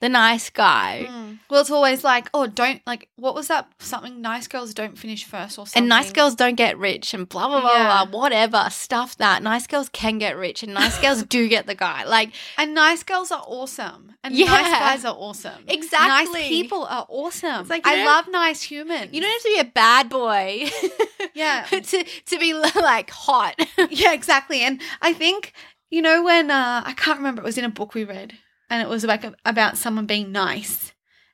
The 0.00 0.08
nice 0.08 0.48
guy. 0.50 1.06
Mm. 1.08 1.38
Well, 1.50 1.60
it's 1.60 1.70
always 1.70 2.04
like, 2.04 2.28
oh, 2.34 2.46
don't 2.46 2.80
like. 2.86 3.08
What 3.16 3.34
was 3.34 3.48
that? 3.48 3.68
Something 3.80 4.20
nice 4.20 4.46
girls 4.46 4.74
don't 4.74 4.96
finish 4.98 5.24
first, 5.24 5.58
or 5.58 5.66
something. 5.66 5.80
And 5.82 5.88
nice 5.88 6.12
girls 6.12 6.34
don't 6.34 6.54
get 6.56 6.78
rich 6.78 7.14
and 7.14 7.28
blah 7.28 7.48
blah 7.48 7.60
blah 7.60 7.72
Yeah. 7.74 8.04
blah 8.04 8.20
whatever 8.20 8.68
stuff 8.70 9.16
that 9.16 9.42
nice 9.42 9.66
girls 9.66 9.88
can 9.88 10.18
get 10.18 10.36
rich 10.36 10.62
and 10.62 10.74
nice 10.74 10.98
girls 11.00 11.22
do 11.36 11.48
get 11.48 11.66
the 11.66 11.74
guy 11.74 12.04
like 12.04 12.30
And 12.58 12.74
nice 12.74 13.02
girls 13.02 13.32
are 13.32 13.42
awesome, 13.46 14.12
and 14.22 14.34
Yeah. 14.34 14.46
nice 14.46 14.78
guys 14.78 15.04
are 15.04 15.14
awesome. 15.16 15.64
Exactly. 15.66 16.40
nice 16.40 16.48
people 16.48 16.84
are 16.84 17.06
awesome. 17.08 17.62
It's 17.62 17.70
like, 17.70 17.86
I 17.86 17.96
know- 17.96 18.04
love 18.04 18.28
nice 18.28 18.62
humans. 18.62 19.10
you 19.12 19.20
don't 19.20 19.30
have 19.32 19.42
to 19.42 19.48
be 19.54 19.60
a 19.60 19.64
bad 19.72 20.08
boy 20.10 20.70
Yeah. 21.34 21.64
to 21.70 22.04
to 22.04 22.38
be 22.38 22.52
like 22.76 23.10
hot 23.10 23.54
yeah, 23.90 24.12
exactly. 24.12 24.60
And 24.62 24.80
I 25.02 25.12
think 25.12 25.52
you 25.90 26.02
know 26.02 26.22
when 26.22 26.50
uh, 26.50 26.82
I 26.84 26.92
can't 26.92 27.18
remember. 27.18 27.42
It 27.42 27.46
was 27.46 27.56
in 27.58 27.64
a 27.64 27.68
book 27.70 27.94
we 27.94 28.04
read, 28.04 28.34
and 28.70 28.82
it 28.82 28.88
was 28.88 29.04
like 29.04 29.24
about 29.44 29.76
someone 29.78 30.06
being 30.06 30.32
nice. 30.32 30.92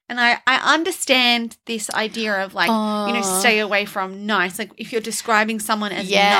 And 0.08 0.20
I 0.20 0.38
I 0.46 0.74
understand 0.74 1.56
this 1.66 1.88
idea 1.90 2.44
of 2.44 2.54
like 2.54 2.68
you 2.68 3.14
know 3.14 3.22
Oh. 3.24 3.40
stay 3.40 3.58
away 3.60 3.84
from 3.86 4.26
nice. 4.26 4.58
Like 4.58 4.70
if 4.76 4.92
you're 4.92 5.00
describing 5.00 5.60
someone 5.60 5.92
as 5.92 6.08
Yeah. 6.10 6.30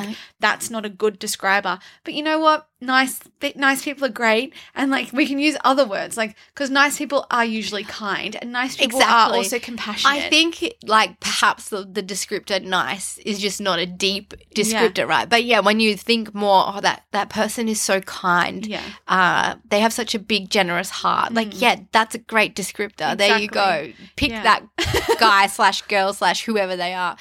nice, 0.00 0.06
like 0.08 0.16
that's 0.40 0.70
not 0.70 0.84
a 0.84 0.88
good 0.88 1.18
describer. 1.18 1.78
But 2.04 2.14
you 2.14 2.22
know 2.22 2.38
what? 2.38 2.66
Nice 2.82 3.20
th- 3.40 3.56
nice 3.56 3.84
people 3.84 4.06
are 4.06 4.08
great, 4.08 4.54
and 4.74 4.90
like 4.90 5.12
we 5.12 5.26
can 5.26 5.38
use 5.38 5.54
other 5.64 5.86
words 5.86 6.16
like 6.16 6.34
because 6.54 6.70
nice 6.70 6.96
people 6.96 7.26
are 7.30 7.44
usually 7.44 7.84
kind, 7.84 8.34
and 8.40 8.52
nice 8.52 8.74
people 8.74 9.02
are 9.02 9.30
also 9.34 9.58
compassionate. 9.58 10.16
I 10.24 10.30
think 10.30 10.64
like 10.84 11.20
perhaps 11.20 11.68
the, 11.68 11.84
the 11.84 12.02
descriptor 12.02 12.64
nice 12.64 13.18
is 13.18 13.38
just 13.38 13.60
not 13.60 13.78
a 13.78 13.84
deep 13.84 14.32
descriptor, 14.54 15.06
right? 15.06 15.28
But 15.28 15.44
yeah, 15.44 15.60
when 15.60 15.78
you 15.78 15.94
think 15.94 16.34
more, 16.34 16.64
oh 16.68 16.80
that 16.80 17.04
that 17.12 17.28
person 17.28 17.68
is 17.68 17.82
so 17.82 18.00
kind. 18.00 18.66
yeah. 18.66 18.82
Uh, 19.06 19.56
they 19.68 19.80
have 19.80 19.92
such 19.92 20.14
a 20.14 20.18
big, 20.18 20.48
generous 20.48 20.88
heart. 20.88 21.34
Like, 21.34 21.48
Mm. 21.50 21.60
yeah, 21.60 21.76
that's 21.92 22.14
a 22.14 22.18
great 22.18 22.56
descriptor. 22.56 23.16
There 23.16 23.38
you 23.38 23.48
go. 23.48 23.92
Pick 24.16 24.30
Yeah. 24.30 24.42
that 24.44 25.16
guy 25.20 25.48
slash 25.48 25.82
girl 25.82 26.14
slash 26.14 26.44
whoever 26.46 26.76
they 26.76 26.94
are. 26.94 27.16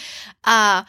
Uh, 0.46 0.84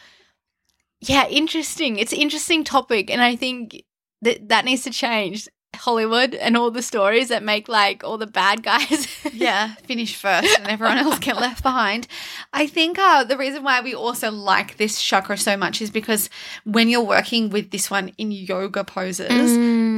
yeah, 1.01 1.27
interesting. 1.27 1.97
It's 1.97 2.13
an 2.13 2.19
interesting 2.19 2.63
topic, 2.63 3.09
and 3.09 3.21
I 3.21 3.35
think 3.35 3.83
that 4.21 4.49
that 4.49 4.65
needs 4.65 4.83
to 4.83 4.91
change. 4.91 5.47
Hollywood 5.73 6.35
and 6.35 6.57
all 6.57 6.69
the 6.69 6.81
stories 6.81 7.29
that 7.29 7.43
make 7.43 7.69
like 7.69 8.03
all 8.03 8.17
the 8.17 8.27
bad 8.27 8.61
guys. 8.61 9.07
yeah, 9.33 9.73
finish 9.85 10.15
first 10.17 10.59
and 10.59 10.67
everyone 10.67 10.97
else 10.97 11.17
get 11.19 11.37
left 11.37 11.63
behind. 11.63 12.07
I 12.51 12.67
think 12.67 12.99
uh, 12.99 13.23
the 13.23 13.37
reason 13.37 13.63
why 13.63 13.79
we 13.79 13.95
also 13.95 14.29
like 14.31 14.75
this 14.75 15.01
chakra 15.01 15.37
so 15.37 15.55
much 15.55 15.81
is 15.81 15.89
because 15.89 16.29
when 16.65 16.89
you're 16.89 17.01
working 17.01 17.49
with 17.49 17.71
this 17.71 17.89
one 17.89 18.09
in 18.17 18.31
yoga 18.33 18.83
poses, 18.83 19.29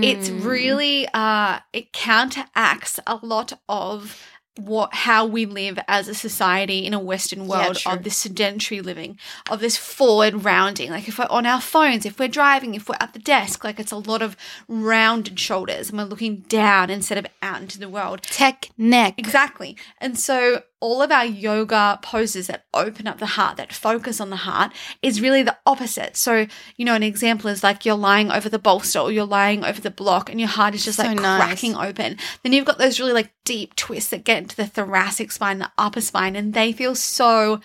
it's 0.05 0.29
Mm. 0.29 0.45
really 0.45 1.07
uh, 1.11 1.59
it 1.73 1.91
counteracts 1.91 2.99
a 3.07 3.15
lot 3.23 3.53
of 3.67 4.21
what 4.57 4.93
how 4.93 5.25
we 5.25 5.45
live 5.45 5.79
as 5.87 6.07
a 6.07 6.13
society 6.13 6.85
in 6.85 6.93
a 6.93 6.99
western 6.99 7.47
world 7.47 7.77
true. 7.77 7.91
of 7.91 8.03
this 8.03 8.17
sedentary 8.17 8.81
living 8.81 9.17
of 9.49 9.59
this 9.59 9.77
forward 9.77 10.43
rounding 10.43 10.91
like 10.91 11.07
if 11.07 11.17
we're 11.17 11.25
on 11.29 11.45
our 11.45 11.61
phones 11.61 12.05
if 12.05 12.19
we're 12.19 12.27
driving 12.27 12.75
if 12.75 12.87
we're 12.87 12.95
at 12.99 13.13
the 13.13 13.19
desk 13.19 13.63
like 13.63 13.79
it's 13.79 13.91
a 13.91 13.97
lot 13.97 14.21
of 14.21 14.37
rounded 14.67 15.39
shoulders 15.39 15.89
and 15.89 15.97
we're 15.97 16.05
looking 16.05 16.37
down 16.47 16.89
instead 16.89 17.17
of 17.17 17.25
out 17.41 17.61
into 17.61 17.79
the 17.79 17.89
world 17.89 18.21
tech 18.23 18.69
neck. 18.77 19.15
Exactly. 19.17 19.77
And 19.99 20.17
so 20.17 20.63
all 20.83 21.01
of 21.01 21.13
our 21.13 21.25
yoga 21.25 21.97
poses 22.01 22.47
that 22.47 22.65
open 22.73 23.07
up 23.07 23.17
the 23.17 23.25
heart, 23.25 23.55
that 23.55 23.71
focus 23.71 24.19
on 24.19 24.29
the 24.29 24.35
heart, 24.35 24.73
is 25.01 25.21
really 25.21 25.41
the 25.41 25.57
opposite. 25.65 26.17
So, 26.17 26.45
you 26.75 26.83
know, 26.83 26.93
an 26.93 27.03
example 27.03 27.49
is 27.49 27.63
like 27.63 27.85
you're 27.85 27.95
lying 27.95 28.29
over 28.29 28.49
the 28.49 28.59
bolster 28.59 28.99
or 28.99 29.09
you're 29.09 29.23
lying 29.23 29.63
over 29.63 29.79
the 29.79 29.89
block 29.89 30.29
and 30.29 30.41
your 30.41 30.49
heart 30.49 30.75
is 30.75 30.83
just 30.83 30.97
So 30.97 31.03
like 31.03 31.15
nice. 31.15 31.41
cracking 31.41 31.75
open. 31.77 32.17
Then 32.43 32.51
you've 32.51 32.65
got 32.65 32.79
those 32.79 32.99
really 32.99 33.13
like 33.13 33.31
deep 33.45 33.77
twists 33.77 34.09
that 34.09 34.25
get 34.25 34.39
into 34.39 34.57
the 34.57 34.67
thoracic 34.67 35.31
spine, 35.31 35.59
the 35.59 35.71
upper 35.77 36.01
spine, 36.01 36.35
and 36.35 36.53
they 36.53 36.73
feel 36.73 36.95
so 36.95 37.61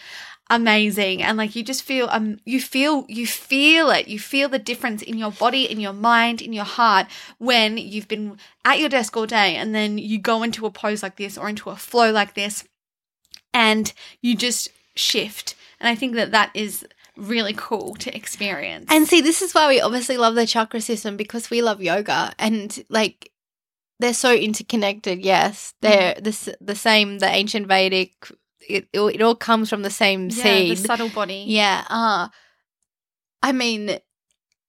amazing 0.50 1.22
and 1.22 1.36
like 1.36 1.54
you 1.54 1.62
just 1.62 1.82
feel 1.82 2.08
um 2.10 2.38
you 2.46 2.58
feel 2.58 3.04
you 3.06 3.26
feel 3.26 3.90
it 3.90 4.08
you 4.08 4.18
feel 4.18 4.48
the 4.48 4.58
difference 4.58 5.02
in 5.02 5.18
your 5.18 5.30
body 5.30 5.70
in 5.70 5.78
your 5.78 5.92
mind 5.92 6.40
in 6.40 6.54
your 6.54 6.64
heart 6.64 7.06
when 7.36 7.76
you've 7.76 8.08
been 8.08 8.38
at 8.64 8.78
your 8.78 8.88
desk 8.88 9.14
all 9.14 9.26
day 9.26 9.56
and 9.56 9.74
then 9.74 9.98
you 9.98 10.18
go 10.18 10.42
into 10.42 10.64
a 10.64 10.70
pose 10.70 11.02
like 11.02 11.16
this 11.16 11.36
or 11.36 11.50
into 11.50 11.68
a 11.68 11.76
flow 11.76 12.10
like 12.10 12.32
this 12.32 12.64
and 13.52 13.92
you 14.20 14.36
just 14.36 14.68
shift 14.94 15.54
and 15.80 15.88
i 15.88 15.94
think 15.94 16.14
that 16.14 16.32
that 16.32 16.50
is 16.54 16.86
really 17.16 17.54
cool 17.56 17.94
to 17.96 18.14
experience 18.14 18.86
And 18.90 19.08
see, 19.08 19.20
this 19.20 19.42
is 19.42 19.52
why 19.52 19.66
we 19.66 19.80
obviously 19.80 20.16
love 20.16 20.36
the 20.36 20.46
chakra 20.46 20.80
system 20.80 21.16
because 21.16 21.50
we 21.50 21.62
love 21.62 21.82
yoga 21.82 22.32
and 22.38 22.84
like 22.88 23.32
they're 23.98 24.14
so 24.14 24.32
interconnected. 24.34 25.24
Yes, 25.24 25.74
they're 25.80 26.14
the 26.14 26.56
the 26.60 26.76
same. 26.76 27.18
The 27.18 27.26
ancient 27.26 27.66
Vedic, 27.66 28.12
it 28.68 28.88
it 28.92 29.22
all 29.22 29.34
comes 29.34 29.68
from 29.68 29.82
the 29.82 29.90
same 29.90 30.28
yeah, 30.28 30.42
seed. 30.42 30.70
the 30.70 30.76
subtle 30.76 31.08
body 31.08 31.44
Yeah. 31.48 31.84
Uh, 31.88 32.28
I 33.42 33.52
mean, 33.52 33.98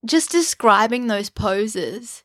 just 0.06 0.32
describing 0.32 1.08
those 1.08 1.30
poses, 1.30 2.24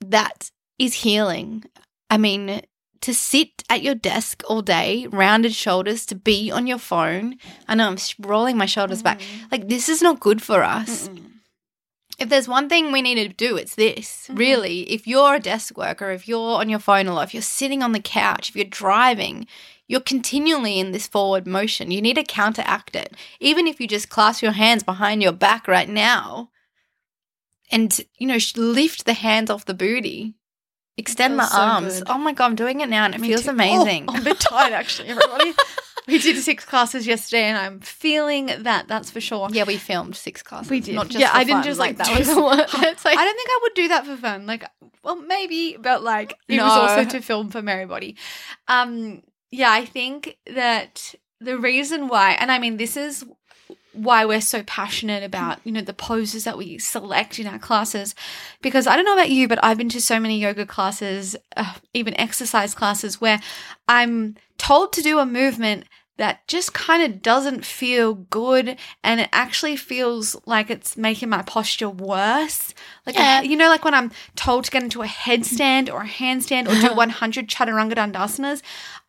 that 0.00 0.50
is 0.78 0.94
healing. 0.94 1.64
I 2.10 2.18
mean, 2.18 2.62
to 3.00 3.14
sit 3.14 3.64
at 3.70 3.82
your 3.82 3.94
desk 3.94 4.42
all 4.48 4.62
day, 4.62 5.06
rounded 5.10 5.54
shoulders, 5.54 6.06
to 6.06 6.14
be 6.14 6.50
on 6.50 6.66
your 6.66 6.78
phone. 6.78 7.36
I 7.66 7.74
know 7.74 7.88
I'm 7.88 7.98
rolling 8.18 8.56
my 8.56 8.66
shoulders 8.66 9.02
back. 9.02 9.20
Like, 9.50 9.68
this 9.68 9.88
is 9.88 10.02
not 10.02 10.20
good 10.20 10.42
for 10.42 10.62
us. 10.62 11.08
Mm-mm. 11.08 11.24
If 12.18 12.28
there's 12.28 12.48
one 12.48 12.68
thing 12.68 12.90
we 12.90 13.00
need 13.00 13.14
to 13.14 13.28
do, 13.28 13.56
it's 13.56 13.76
this. 13.76 14.26
Mhm. 14.28 14.38
Really, 14.38 14.90
if 14.90 15.06
you're 15.06 15.36
a 15.36 15.40
desk 15.40 15.76
worker, 15.78 16.10
if 16.10 16.26
you're 16.26 16.58
on 16.58 16.68
your 16.68 16.80
phone 16.80 17.06
a 17.06 17.14
lot, 17.14 17.28
if 17.28 17.34
you're 17.34 17.42
sitting 17.42 17.82
on 17.82 17.92
the 17.92 18.00
couch, 18.00 18.48
if 18.48 18.56
you're 18.56 18.64
driving, 18.64 19.46
you're 19.86 20.00
continually 20.00 20.80
in 20.80 20.90
this 20.90 21.06
forward 21.06 21.46
motion. 21.46 21.92
You 21.92 22.02
need 22.02 22.16
to 22.16 22.24
counteract 22.24 22.96
it. 22.96 23.14
Even 23.38 23.68
if 23.68 23.80
you 23.80 23.86
just 23.86 24.08
clasp 24.08 24.42
your 24.42 24.52
hands 24.52 24.82
behind 24.82 25.22
your 25.22 25.32
back 25.32 25.68
right 25.68 25.88
now 25.88 26.50
and, 27.70 28.00
you 28.18 28.26
know, 28.26 28.38
lift 28.56 29.06
the 29.06 29.14
hands 29.14 29.48
off 29.48 29.64
the 29.64 29.72
booty, 29.72 30.34
extend 30.98 31.36
my 31.36 31.44
so 31.46 31.58
arms. 31.58 31.98
good. 31.98 32.08
Oh 32.10 32.18
my 32.18 32.32
God, 32.32 32.46
I'm 32.46 32.56
doing 32.56 32.80
it 32.80 32.88
now 32.88 33.04
and 33.04 33.14
it 33.14 33.20
Me 33.20 33.28
feels 33.28 33.44
too. 33.44 33.50
amazing. 33.50 34.04
Oh, 34.08 34.14
I'm 34.14 34.20
a 34.22 34.24
bit 34.24 34.40
tired 34.40 34.72
actually, 34.72 35.08
everybody. 35.08 35.52
we 36.08 36.18
did 36.18 36.36
six 36.42 36.64
classes 36.64 37.06
yesterday, 37.06 37.44
and 37.44 37.56
I'm 37.58 37.80
feeling 37.80 38.46
that. 38.60 38.88
That's 38.88 39.10
for 39.10 39.20
sure. 39.20 39.48
yeah, 39.52 39.64
we 39.64 39.76
filmed 39.76 40.16
six 40.16 40.42
classes. 40.42 40.70
We 40.70 40.80
did. 40.80 40.94
Not 40.94 41.08
just 41.08 41.20
Yeah, 41.20 41.30
I 41.32 41.44
didn't 41.44 41.58
fun. 41.62 41.64
just, 41.64 41.78
like, 41.78 41.96
that 41.98 42.06
do 42.06 42.12
was 42.18 42.28
it's 42.82 43.04
like, 43.04 43.18
I 43.18 43.24
don't 43.24 43.36
think 43.36 43.48
I 43.50 43.58
would 43.62 43.74
do 43.74 43.88
that 43.88 44.06
for 44.06 44.16
fun. 44.16 44.46
Like, 44.46 44.64
well, 45.02 45.16
maybe, 45.16 45.76
but 45.80 46.02
like 46.02 46.36
it 46.48 46.60
was 46.60 46.72
also 46.72 47.04
to 47.10 47.20
film 47.22 47.50
for 47.50 47.62
Merrybody. 47.62 48.16
Um, 48.66 49.22
yeah, 49.50 49.70
I 49.70 49.84
think 49.84 50.36
that 50.52 51.14
the 51.40 51.56
reason 51.58 52.08
why, 52.08 52.32
and 52.32 52.50
I 52.50 52.58
mean, 52.58 52.76
this 52.76 52.96
is 52.96 53.24
why 53.98 54.24
we're 54.24 54.40
so 54.40 54.62
passionate 54.62 55.22
about 55.22 55.60
you 55.64 55.72
know 55.72 55.80
the 55.80 55.92
poses 55.92 56.44
that 56.44 56.56
we 56.58 56.78
select 56.78 57.38
in 57.38 57.46
our 57.46 57.58
classes. 57.58 58.14
Because 58.62 58.86
i 58.86 58.96
don't 58.96 59.04
know 59.04 59.14
about 59.14 59.30
you 59.30 59.48
but 59.48 59.62
i've 59.64 59.78
been 59.78 59.88
to 59.90 60.00
so 60.00 60.18
many 60.20 60.38
yoga 60.40 60.66
classes 60.66 61.36
uh, 61.56 61.74
even 61.94 62.18
exercise 62.18 62.74
classes 62.74 63.20
where 63.20 63.40
i'm 63.88 64.36
told 64.58 64.92
to 64.92 65.02
do 65.02 65.18
a 65.18 65.26
movement 65.26 65.84
that 66.18 66.46
just 66.48 66.74
kind 66.74 67.00
of 67.04 67.22
doesn't 67.22 67.64
feel 67.64 68.12
good 68.14 68.76
and 69.04 69.20
it 69.20 69.28
actually 69.32 69.76
feels 69.76 70.36
like 70.46 70.68
it's 70.68 70.96
making 70.96 71.28
my 71.28 71.42
posture 71.42 71.88
worse. 71.88 72.74
Like 73.06 73.14
Yeah. 73.14 73.40
you 73.42 73.56
know 73.56 73.68
like 73.68 73.84
when 73.84 73.94
i'm 73.94 74.10
told 74.34 74.64
to 74.64 74.70
get 74.72 74.82
into 74.82 75.02
a 75.02 75.06
headstand 75.06 75.92
or 75.92 76.02
a 76.02 76.08
handstand 76.08 76.66
or 76.68 76.74
do 76.88 76.94
100 76.94 77.48
chaturanga 77.48 77.94
dandasanas? 77.94 78.62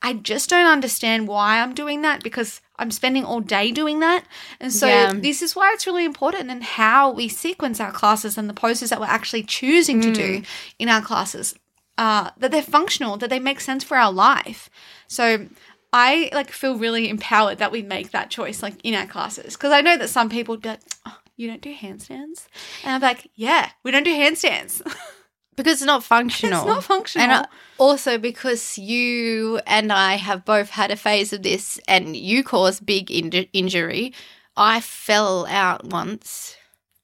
I 0.04 0.14
just 0.14 0.50
don't 0.52 0.68
understand 0.68 1.28
why 1.28 1.60
i'm 1.60 1.74
doing 1.74 2.04
that 2.04 2.24
because 2.24 2.62
i'm 2.80 2.92
spending 2.92 3.24
all 3.24 3.40
day 3.42 3.72
doing 3.72 4.00
that 4.00 4.24
and 4.60 4.72
so 4.74 4.88
Yeah. 4.88 5.14
this 5.14 5.42
is 5.42 5.56
why 5.56 5.72
it's 5.74 5.86
really 5.86 6.06
important 6.06 6.50
and 6.50 6.64
how 6.64 7.12
we 7.12 7.28
sequence 7.28 7.80
our 7.80 7.92
classes 7.92 8.38
and 8.38 8.50
the 8.50 8.54
poses 8.54 8.90
that 8.90 9.00
we're 9.00 9.06
actually 9.06 9.44
choosing 9.44 10.02
to 10.02 10.12
do 10.12 10.42
in 10.80 10.90
our 10.90 11.02
classes 11.02 11.54
uh, 11.98 12.30
that 12.38 12.50
they're 12.52 12.62
functional, 12.62 13.18
that 13.18 13.30
they 13.30 13.40
make 13.40 13.60
sense 13.60 13.84
for 13.84 13.98
our 13.98 14.10
life. 14.12 14.70
So 15.08 15.48
I 15.92 16.30
like 16.34 16.50
feel 16.50 16.78
really 16.78 17.10
empowered 17.10 17.58
that 17.58 17.74
we 17.74 17.82
make 17.82 18.12
that 18.12 18.30
choice 18.30 18.64
like 18.64 18.76
in 18.86 18.94
our 18.96 19.06
classes 19.06 19.58
because 19.58 19.74
I 19.74 19.82
know 19.82 19.98
that 19.98 20.08
some 20.10 20.30
people 20.30 20.54
would 20.54 20.62
be 20.62 20.70
like, 20.70 20.80
oh, 21.06 21.18
you 21.36 21.50
don't 21.50 21.60
do 21.62 21.74
handstands, 21.76 22.48
and 22.86 22.94
I'm 22.96 23.02
like, 23.02 23.30
yeah, 23.36 23.72
we 23.84 23.92
don't 23.92 24.04
do 24.06 24.14
handstands. 24.14 24.82
because 25.64 25.74
it's 25.74 25.86
not 25.86 26.04
functional. 26.04 26.60
it's 26.60 26.68
not 26.68 26.84
functional. 26.84 27.28
And 27.30 27.48
also 27.78 28.18
because 28.18 28.78
you 28.78 29.60
and 29.68 29.92
I 29.92 30.16
have 30.16 30.46
both 30.46 30.70
had 30.70 30.90
a 30.90 30.96
phase 30.96 31.34
of 31.34 31.44
this, 31.44 31.80
and 31.88 32.16
you 32.16 32.44
caused 32.44 32.86
big 32.86 33.08
inju- 33.08 33.50
injury. 33.54 34.14
I 34.56 34.80
fell 34.82 35.46
out 35.48 35.86
once, 35.86 36.58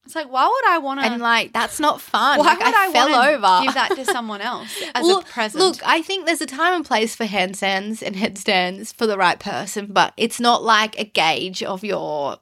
it's 0.05 0.13
like, 0.13 0.31
why 0.31 0.45
would 0.45 0.69
I 0.69 0.77
want 0.77 0.99
to? 0.99 1.05
and 1.07 1.21
like 1.21 1.51
that's 1.51 1.79
not 1.79 1.99
fun. 1.99 2.39
why 2.39 2.45
like 2.45 2.59
would 2.59 2.75
I, 2.75 2.89
I, 2.89 2.91
fell 2.93 3.15
over. 3.15 3.65
Give 3.65 3.73
that 3.73 3.95
to 3.95 4.05
someone 4.05 4.39
else 4.39 4.81
as 4.95 5.03
Well, 5.03 5.19
a 5.19 5.23
present. 5.23 5.63
Look, 5.63 5.77
I 5.85 6.01
think 6.01 6.25
there's 6.25 6.41
a 6.41 6.45
time 6.45 6.75
and 6.75 6.85
place 6.85 7.15
for 7.15 7.25
handstands 7.25 8.03
and 8.03 8.15
headstands 8.15 8.91
for 8.91 9.07
the 9.07 9.17
right 9.17 9.39
person, 9.39 9.87
but 9.87 10.13
it's 10.15 10.39
not 10.39 10.63
like 10.63 10.99
a 10.99 11.05
gauge 11.05 11.63
of 11.63 11.83
your 11.83 12.37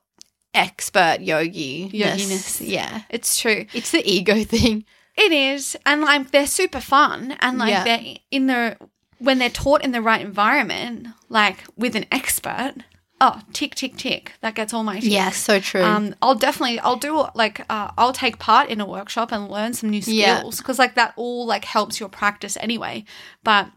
expert 0.54 1.22
yogi 1.22 1.90
Yoginess. 1.90 2.62
Yeah, 2.68 3.04
it's 3.10 3.40
true. 3.40 3.66
it's 3.74 3.92
the 3.92 4.08
ego 4.08 4.44
thing. 4.44 4.86
It 5.16 5.32
is, 5.32 5.78
and 5.86 6.02
like 6.02 6.32
they're 6.32 6.48
super 6.48 6.80
fun, 6.80 7.38
and 7.40 7.58
like 7.60 7.70
Yeah. 7.70 7.84
they're 7.84 8.16
in 8.32 8.48
the 8.48 8.78
when 9.20 9.38
they're 9.40 9.50
taught 9.50 9.84
in 9.84 9.92
the 9.92 10.02
right 10.02 10.20
environment, 10.22 11.08
like 11.30 11.64
with 11.78 11.96
an 11.96 12.06
expert, 12.12 12.74
oh, 13.22 13.40
tick, 13.54 13.74
tick, 13.76 13.96
tick. 13.96 14.34
That 14.42 14.54
gets 14.56 14.74
all 14.74 14.84
my 14.84 14.96
ticks. 14.96 15.06
Yeah, 15.06 15.30
so 15.30 15.60
true. 15.60 15.82
Um, 15.84 16.16
I'll 16.22 16.36
definitely, 16.36 16.78
I'll 16.80 16.98
do 16.98 17.26
like, 17.34 17.62
uh, 17.70 17.92
I'll 17.98 18.12
take 18.12 18.38
part 18.38 18.70
in 18.70 18.82
a 18.82 18.86
workshop 18.86 19.32
and 19.32 19.50
learn 19.50 19.74
some 19.74 19.90
new 19.92 20.02
Yeah. 20.06 20.40
skills 20.40 20.58
because 20.58 20.78
like 20.78 20.96
that 20.96 21.14
all 21.16 21.46
like 21.46 21.64
helps 21.64 22.02
your 22.02 22.10
practice 22.10 22.58
anyway. 22.60 23.06
But 23.46 23.70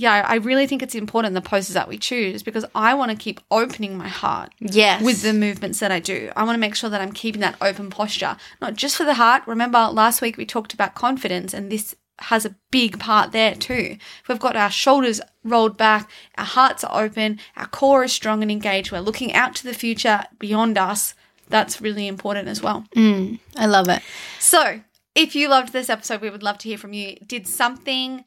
yeah, 0.00 0.24
I 0.26 0.36
really 0.36 0.66
think 0.66 0.82
it's 0.82 0.94
important 0.94 1.34
the 1.34 1.42
poses 1.42 1.74
that 1.74 1.86
we 1.86 1.98
choose 1.98 2.42
because 2.42 2.64
I 2.74 2.94
want 2.94 3.10
to 3.10 3.16
keep 3.16 3.38
opening 3.50 3.98
my 3.98 4.08
heart 4.08 4.50
yes. 4.58 5.02
with 5.02 5.20
the 5.20 5.34
movements 5.34 5.78
that 5.80 5.92
I 5.92 6.00
do. 6.00 6.32
I 6.34 6.44
want 6.44 6.56
to 6.56 6.60
make 6.60 6.74
sure 6.74 6.88
that 6.88 7.02
I'm 7.02 7.12
keeping 7.12 7.42
that 7.42 7.56
open 7.60 7.90
posture, 7.90 8.38
not 8.62 8.76
just 8.76 8.96
for 8.96 9.04
the 9.04 9.14
heart. 9.14 9.42
Remember 9.46 9.78
last 9.92 10.22
week 10.22 10.38
we 10.38 10.46
talked 10.46 10.72
about 10.72 10.94
confidence, 10.94 11.52
and 11.52 11.70
this 11.70 11.94
has 12.20 12.46
a 12.46 12.56
big 12.70 12.98
part 12.98 13.32
there 13.32 13.54
too. 13.54 13.98
If 14.22 14.28
we've 14.28 14.40
got 14.40 14.56
our 14.56 14.70
shoulders 14.70 15.20
rolled 15.44 15.76
back, 15.76 16.10
our 16.38 16.46
hearts 16.46 16.82
are 16.82 17.04
open, 17.04 17.38
our 17.54 17.66
core 17.66 18.02
is 18.02 18.12
strong 18.12 18.40
and 18.40 18.50
engaged, 18.50 18.90
we're 18.90 19.00
looking 19.00 19.34
out 19.34 19.54
to 19.56 19.64
the 19.64 19.74
future 19.74 20.24
beyond 20.38 20.78
us. 20.78 21.12
That's 21.50 21.82
really 21.82 22.06
important 22.06 22.48
as 22.48 22.62
well. 22.62 22.86
Mm, 22.96 23.38
I 23.54 23.66
love 23.66 23.90
it. 23.90 24.00
So, 24.38 24.80
if 25.14 25.34
you 25.34 25.48
loved 25.48 25.74
this 25.74 25.90
episode, 25.90 26.22
we 26.22 26.30
would 26.30 26.42
love 26.42 26.56
to 26.58 26.68
hear 26.70 26.78
from 26.78 26.94
you. 26.94 27.16
Did 27.26 27.46
something 27.46 28.24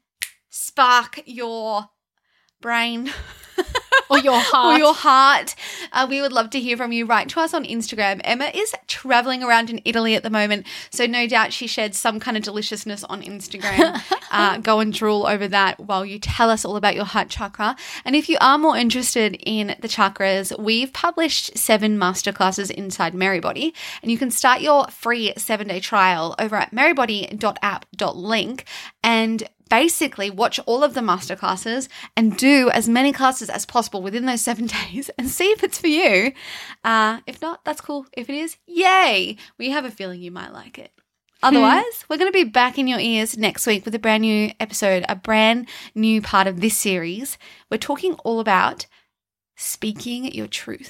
spark 0.54 1.20
your 1.26 1.90
brain? 2.62 3.12
Or 4.10 4.20
your 4.20 4.40
heart. 4.40 4.76
or 4.76 4.78
your 4.78 4.94
heart. 4.94 5.56
Uh, 5.92 6.06
we 6.08 6.22
would 6.22 6.34
love 6.34 6.52
to 6.52 6.60
hear 6.60 6.78
from 6.78 6.92
you. 6.92 7.06
Write 7.06 7.30
to 7.30 7.40
us 7.40 7.54
on 7.54 7.64
Instagram. 7.64 8.22
Emma 8.24 8.52
is 8.54 8.76
traveling 8.86 9.42
around 9.44 9.72
in 9.72 9.82
Italy 9.86 10.16
at 10.16 10.22
the 10.22 10.30
moment, 10.30 10.68
so 10.92 11.08
no 11.08 11.26
doubt 11.26 11.52
she 11.54 11.66
shared 11.66 11.96
some 11.96 12.20
kind 12.20 12.38
of 12.38 12.44
deliciousness 12.44 13.04
on 13.06 13.24
Instagram. 13.24 14.00
uh, 14.32 14.58
go 14.58 14.80
and 14.82 14.94
drool 14.94 15.26
over 15.26 15.48
that 15.48 15.80
while 15.80 16.06
you 16.06 16.20
tell 16.20 16.52
us 16.52 16.64
all 16.64 16.76
about 16.76 16.94
your 16.96 17.06
heart 17.06 17.30
chakra. 17.30 17.76
And 18.06 18.16
if 18.16 18.30
you 18.30 18.38
are 18.40 18.60
more 18.60 18.78
interested 18.78 19.36
in 19.40 19.76
the 19.80 19.88
chakras, 19.88 20.56
we've 20.60 20.94
published 20.94 21.58
seven 21.58 21.98
masterclasses 21.98 22.70
inside 22.70 23.14
Merrybody, 23.14 23.74
and 24.04 24.12
you 24.12 24.20
can 24.20 24.30
start 24.30 24.62
your 24.62 24.88
free 24.88 25.34
seven 25.38 25.70
day 25.70 25.80
trial 25.80 26.36
over 26.38 26.56
at 26.56 26.72
merrybody.app.link. 26.72 28.66
and 29.04 29.44
basically 29.70 30.30
watch 30.30 30.60
all 30.66 30.84
of 30.84 30.94
the 30.94 31.02
masterclasses 31.02 31.88
and 32.16 32.38
do 32.38 32.70
as 32.72 32.88
many 32.90 33.12
classes 33.12 33.50
as 33.50 33.66
possible 33.66 34.02
within 34.02 34.26
those 34.26 34.42
seven 34.42 34.68
days 34.92 35.10
and 35.18 35.30
see 35.30 35.52
if 35.52 35.64
it's 35.64 35.80
for 35.80 35.88
you. 35.88 36.34
Uh, 36.84 37.20
if 37.28 37.42
not, 37.42 37.64
that's 37.66 37.82
cool. 37.82 38.06
If 38.14 38.30
it 38.30 38.36
is, 38.36 38.58
yay! 38.66 39.38
We 39.58 39.70
have 39.72 39.86
a 39.86 39.92
feeling 39.92 40.22
you 40.22 40.32
might 40.32 40.54
like 40.54 40.78
it. 40.78 40.92
Otherwise, 41.44 42.06
we're 42.08 42.18
going 42.18 42.32
to 42.32 42.46
be 42.46 42.50
back 42.50 42.80
in 42.80 42.88
your 42.88 43.00
ears 43.00 43.38
next 43.38 43.68
week 43.68 43.84
with 43.84 43.94
a 43.94 44.00
brand 44.00 44.22
new 44.22 44.52
episode, 44.62 45.04
a 45.10 45.16
brand 45.16 45.68
new 45.94 46.22
part 46.22 46.48
of 46.48 46.62
this 46.62 46.78
series. 46.78 47.38
We're 47.70 47.78
talking 47.78 48.14
all 48.24 48.40
about 48.40 48.86
speaking 49.58 50.32
your 50.34 50.48
truth. 50.48 50.90